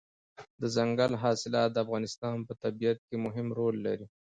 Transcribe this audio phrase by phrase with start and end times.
[0.61, 4.05] دځنګل حاصلات د افغانستان په طبیعت کې مهم رول لري.